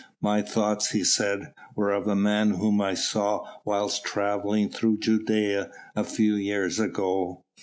[0.19, 5.69] "My thoughts," he said, "were of a Man Whom I saw whilst travelling through Judæa
[5.95, 7.43] a few years ago.